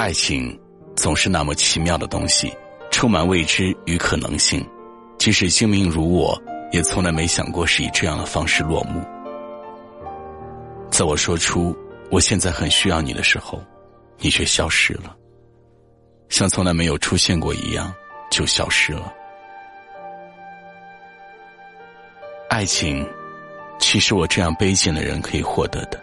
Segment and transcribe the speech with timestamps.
[0.00, 0.58] 爱情
[0.96, 2.50] 总是那么奇妙的东西，
[2.90, 4.66] 充满未知与可能性。
[5.18, 9.04] 即使精明如我，也从来没想过是以这样的方式落幕。
[10.90, 11.76] 在我说出
[12.10, 13.62] 我现在很需要你的时候，
[14.16, 15.14] 你却消失了，
[16.30, 17.92] 像从来没有出现过一样，
[18.30, 19.12] 就消失了。
[22.48, 23.06] 爱情，
[23.78, 26.02] 岂是我这样卑贱的人可以获得的？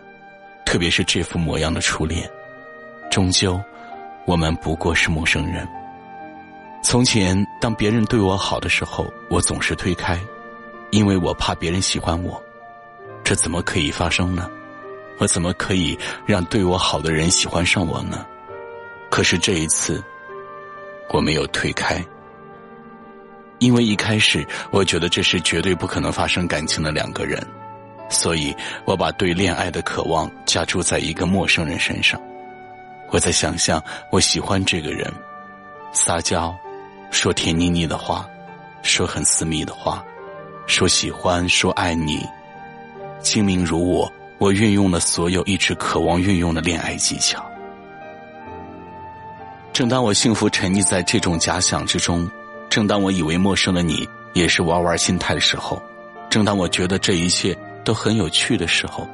[0.67, 2.29] 特别是这副模样的初恋，
[3.09, 3.59] 终究。
[4.27, 5.65] 我们不过是陌生人。
[6.83, 10.19] 从前，当别人对我好的时候，我总是推开，
[10.91, 12.43] 因为我怕别人喜欢我。
[13.23, 14.49] 这怎么可以发生呢？
[15.17, 18.25] 我怎么可以让对我好的人喜欢上我呢？
[19.09, 20.03] 可是这一次，
[21.09, 22.03] 我没有推开，
[23.59, 27.41] 因为一开始我觉得这是绝对不可能发生感情的两个人，
[28.09, 32.21] 所以我把对恋爱的渴望加注在一个陌生人身上。
[33.09, 35.11] 我在想象，我喜欢这个人，
[35.93, 36.55] 撒娇，
[37.09, 38.27] 说甜腻腻的话，
[38.83, 40.03] 说很私密的话，
[40.65, 42.27] 说喜欢，说爱你。
[43.19, 47.43] 精明如我，我运用了所有一直渴望运用的恋爱技巧。
[49.73, 52.29] 正当我幸福沉溺在这种假想之中，
[52.69, 55.81] 正当我以为陌生的你也是玩玩心态的时候，
[56.29, 59.07] 正当我觉得这一切都很有趣的时候，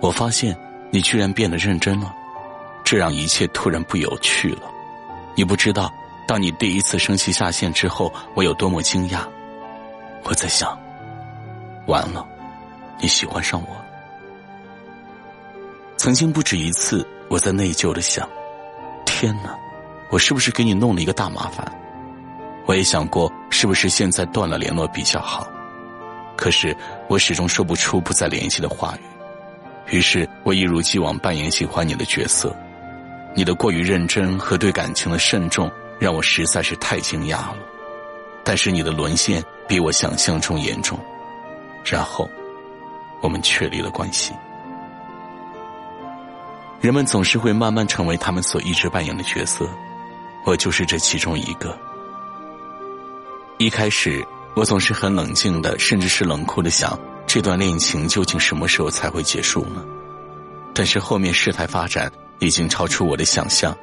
[0.00, 0.56] 我发现
[0.90, 2.14] 你居然变得认真了。
[2.84, 4.70] 这让一切突然不有趣了。
[5.34, 5.92] 你不知道，
[6.28, 9.26] 当你第一次生气下线之后，我有多么惊讶。
[10.22, 10.78] 我在想，
[11.86, 12.24] 完了，
[13.00, 13.68] 你喜欢上我。
[15.96, 18.28] 曾经不止一次，我在内疚的想：
[19.04, 19.56] 天哪，
[20.10, 21.66] 我是不是给你弄了一个大麻烦？
[22.66, 25.46] 我也想过，是不是现在断了联络比较好？
[26.36, 26.76] 可是
[27.08, 29.96] 我始终说不出不再联系的话语。
[29.96, 32.54] 于是我一如既往扮演喜欢你的角色。
[33.34, 37.56] 你的过于认真和对感情的慎重，让我实在是太惊讶了。
[38.44, 40.98] 但是你的沦陷比我想象中严重，
[41.84, 42.30] 然后
[43.20, 44.32] 我们确立了关系。
[46.80, 49.68] 人们总是会慢慢成为他们所一直扮演的角色，
[50.44, 51.76] 我就是这其中一个。
[53.58, 54.24] 一开始，
[54.54, 59.82] 我总是很冷静的，甚至是冷酷的想，这段恋情究竟什么时候才会结束呢？
[60.74, 62.12] 但是后面事态发展。
[62.44, 63.76] 已经超出我的想象，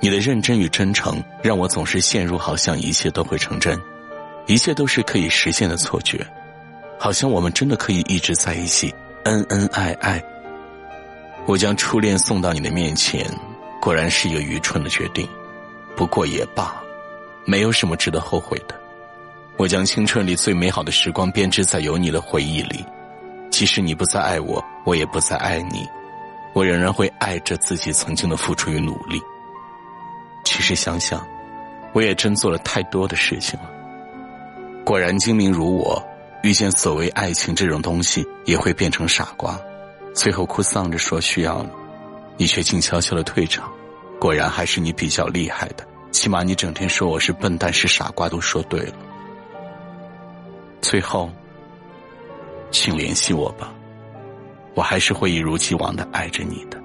[0.00, 3.80] 你的认真与真诚让我总是陷入好像一切都会成真，
[4.46, 6.26] 一切都是可以实现的错觉，
[6.98, 10.22] 好像我们真的可以一直在一起，恩恩爱爱。
[11.46, 13.26] 我将初恋送到你的面前，
[13.80, 15.26] 果然是一个愚蠢的决定，
[15.96, 16.80] 不过也罢，
[17.46, 18.78] 没有什么值得后悔的。
[19.56, 22.84] 我将青春里最美好的时光编织在有你的回忆里，
[23.50, 25.86] 即使你不再爱我，我也不再爱你。
[26.52, 29.20] 我仍然会爱着自己曾经的付出与努力。
[30.44, 31.26] 其实想想，
[31.92, 33.70] 我也真做了太多的事情了。
[34.84, 36.02] 果然精明如我，
[36.42, 39.58] 遇见所谓爱情这种东西，也会变成傻瓜，
[40.14, 41.70] 最后哭丧着说需要你，
[42.38, 43.70] 你却静悄悄的退场。
[44.18, 48.94] 果然还是你比较厉害的，起码你整天说我是笨蛋是傻瓜都说对了。
[50.80, 51.30] 最后，
[52.70, 53.72] 请联系我吧。
[54.74, 56.80] 我还是会一如既往的爱着你的。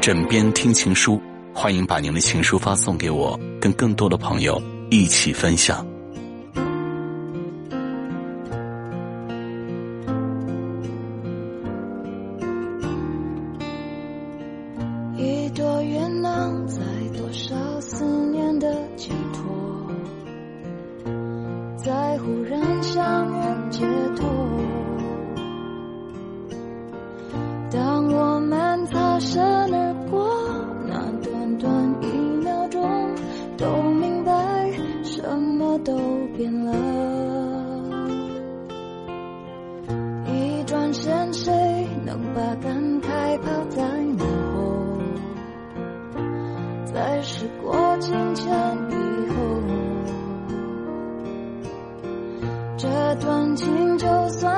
[0.00, 1.20] 枕边听情书，
[1.52, 4.58] 欢迎把您的情书发送给我，跟更多的朋友
[4.90, 5.86] 一起分享。
[29.18, 29.42] 转身
[29.74, 30.30] 而过
[30.86, 32.06] 那短短一
[32.40, 32.80] 秒钟
[33.56, 34.32] 都明白
[35.02, 35.98] 什么都
[36.36, 36.72] 变了。
[40.24, 41.52] 一转身谁
[42.06, 43.82] 能把感慨抛在
[44.16, 44.24] 脑
[44.54, 45.02] 后？
[46.94, 48.46] 在时过境迁
[48.88, 48.94] 以
[49.30, 49.36] 后
[52.76, 54.57] 这段情就算